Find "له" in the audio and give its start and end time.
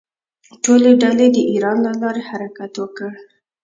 1.85-1.91